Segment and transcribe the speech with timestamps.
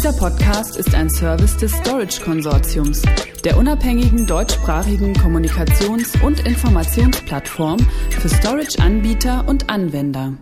[0.00, 3.02] Dieser Podcast ist ein Service des Storage Konsortiums,
[3.44, 10.38] der unabhängigen deutschsprachigen Kommunikations- und Informationsplattform für Storage-Anbieter und Anwender.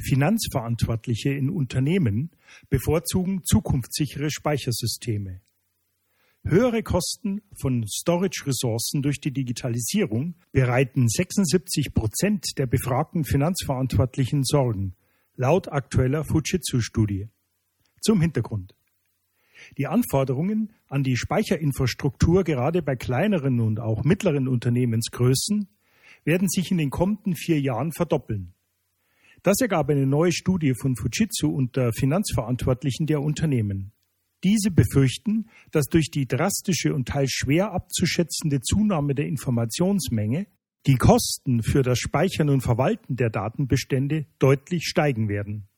[0.00, 2.30] Finanzverantwortliche in Unternehmen
[2.70, 5.42] bevorzugen zukunftssichere Speichersysteme.
[6.42, 14.96] Höhere Kosten von Storage-Ressourcen durch die Digitalisierung bereiten 76 Prozent der befragten Finanzverantwortlichen Sorgen,
[15.34, 17.28] laut aktueller Fujitsu-Studie.
[18.00, 18.74] Zum Hintergrund.
[19.78, 25.68] Die Anforderungen an die Speicherinfrastruktur gerade bei kleineren und auch mittleren Unternehmensgrößen
[26.24, 28.52] werden sich in den kommenden vier Jahren verdoppeln.
[29.42, 33.92] Das ergab eine neue Studie von Fujitsu unter Finanzverantwortlichen der Unternehmen.
[34.44, 40.46] Diese befürchten, dass durch die drastische und teils schwer abzuschätzende Zunahme der Informationsmenge
[40.86, 45.68] die Kosten für das Speichern und Verwalten der Datenbestände deutlich steigen werden.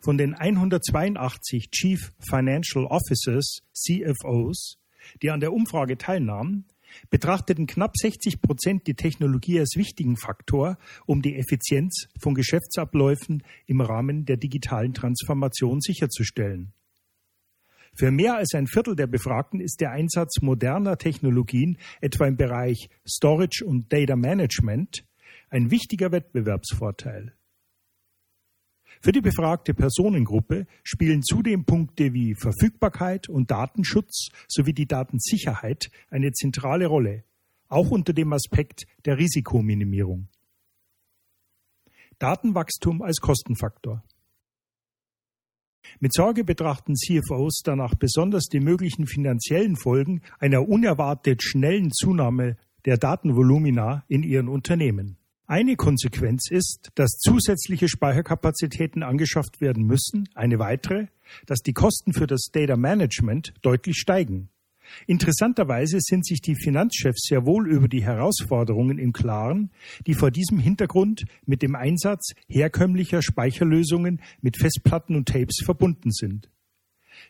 [0.00, 4.78] Von den 182 Chief Financial Officers, CFOs,
[5.22, 6.66] die an der Umfrage teilnahmen,
[7.10, 13.80] betrachteten knapp 60 Prozent die Technologie als wichtigen Faktor, um die Effizienz von Geschäftsabläufen im
[13.80, 16.72] Rahmen der digitalen Transformation sicherzustellen.
[17.94, 22.88] Für mehr als ein Viertel der Befragten ist der Einsatz moderner Technologien, etwa im Bereich
[23.04, 25.04] Storage und Data Management,
[25.50, 27.34] ein wichtiger Wettbewerbsvorteil.
[29.00, 36.32] Für die befragte Personengruppe spielen zudem Punkte wie Verfügbarkeit und Datenschutz sowie die Datensicherheit eine
[36.32, 37.24] zentrale Rolle,
[37.68, 40.28] auch unter dem Aspekt der Risikominimierung.
[42.18, 44.02] Datenwachstum als Kostenfaktor.
[46.00, 52.96] Mit Sorge betrachten CFOs danach besonders die möglichen finanziellen Folgen einer unerwartet schnellen Zunahme der
[52.96, 55.17] Datenvolumina in ihren Unternehmen.
[55.50, 60.28] Eine Konsequenz ist, dass zusätzliche Speicherkapazitäten angeschafft werden müssen.
[60.34, 61.06] Eine weitere,
[61.46, 64.50] dass die Kosten für das Data Management deutlich steigen.
[65.06, 69.70] Interessanterweise sind sich die Finanzchefs sehr wohl über die Herausforderungen im Klaren,
[70.06, 76.50] die vor diesem Hintergrund mit dem Einsatz herkömmlicher Speicherlösungen mit Festplatten und Tapes verbunden sind.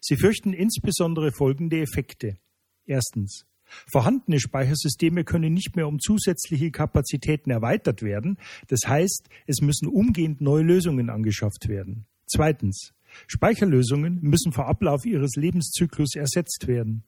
[0.00, 2.36] Sie fürchten insbesondere folgende Effekte.
[2.84, 3.47] Erstens.
[3.86, 8.38] Vorhandene Speichersysteme können nicht mehr um zusätzliche Kapazitäten erweitert werden.
[8.68, 12.06] Das heißt, es müssen umgehend neue Lösungen angeschafft werden.
[12.26, 12.92] Zweitens.
[13.26, 17.04] Speicherlösungen müssen vor Ablauf ihres Lebenszyklus ersetzt werden.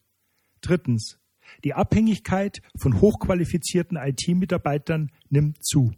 [0.61, 1.19] Drittens.
[1.65, 5.93] Die Abhängigkeit von hochqualifizierten IT-Mitarbeitern nimmt zu.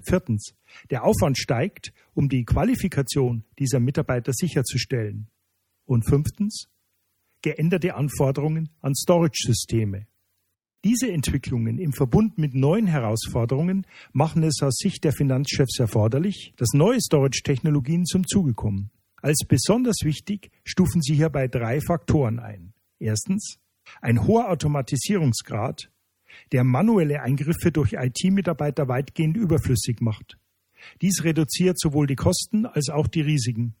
[0.00, 0.54] Viertens.
[0.90, 5.28] Der Aufwand steigt, um die Qualifikation dieser Mitarbeiter sicherzustellen.
[5.84, 6.68] Und fünftens.
[7.42, 10.06] Geänderte Anforderungen an Storage-Systeme.
[10.84, 16.68] Diese Entwicklungen im Verbund mit neuen Herausforderungen machen es aus Sicht der Finanzchefs erforderlich, dass
[16.72, 18.90] neue Storage-Technologien zum Zuge kommen.
[19.20, 22.72] Als besonders wichtig stufen sie hierbei drei Faktoren ein.
[23.00, 23.58] Erstens
[24.00, 25.90] ein hoher Automatisierungsgrad,
[26.52, 30.38] der manuelle Eingriffe durch IT-Mitarbeiter weitgehend überflüssig macht.
[31.02, 33.74] Dies reduziert sowohl die Kosten als auch die Risiken.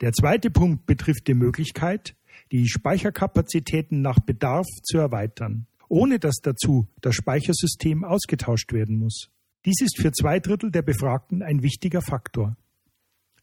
[0.00, 2.16] Der zweite Punkt betrifft die Möglichkeit,
[2.50, 9.30] die Speicherkapazitäten nach Bedarf zu erweitern, ohne dass dazu das Speichersystem ausgetauscht werden muss.
[9.64, 12.56] Dies ist für zwei Drittel der Befragten ein wichtiger Faktor.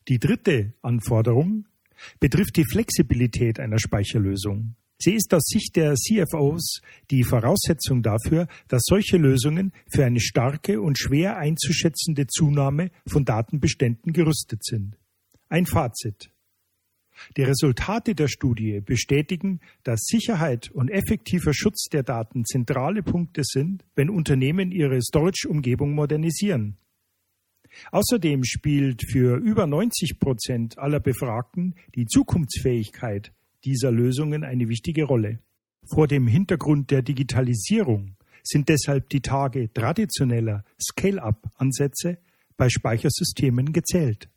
[0.08, 1.68] Die dritte Anforderung
[2.20, 4.76] betrifft die Flexibilität einer Speicherlösung.
[5.02, 10.82] Sie ist aus Sicht der CFOs die Voraussetzung dafür, dass solche Lösungen für eine starke
[10.82, 14.98] und schwer einzuschätzende Zunahme von Datenbeständen gerüstet sind.
[15.52, 16.32] Ein Fazit.
[17.36, 23.84] Die Resultate der Studie bestätigen, dass Sicherheit und effektiver Schutz der Daten zentrale Punkte sind,
[23.96, 26.78] wenn Unternehmen ihre Storage-Umgebung modernisieren.
[27.92, 33.34] Außerdem spielt für über 90 Prozent aller Befragten die Zukunftsfähigkeit
[33.66, 35.40] dieser Lösungen eine wichtige Rolle.
[35.92, 42.20] Vor dem Hintergrund der Digitalisierung sind deshalb die Tage traditioneller Scale-up-Ansätze
[42.56, 44.30] bei Speichersystemen gezählt.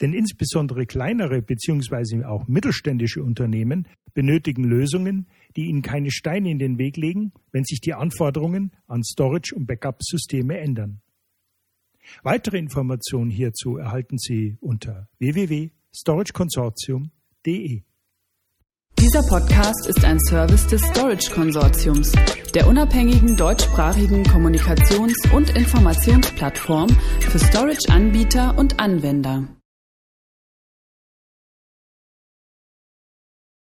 [0.00, 2.24] Denn insbesondere kleinere bzw.
[2.24, 7.80] auch mittelständische Unternehmen benötigen Lösungen, die ihnen keine Steine in den Weg legen, wenn sich
[7.80, 11.00] die Anforderungen an Storage- und Backup-Systeme ändern.
[12.22, 17.82] Weitere Informationen hierzu erhalten Sie unter www.storageconsortium.de.
[18.98, 22.12] Dieser Podcast ist ein Service des Storage Konsortiums,
[22.54, 26.88] der unabhängigen deutschsprachigen Kommunikations- und Informationsplattform
[27.20, 29.48] für Storage-Anbieter und Anwender.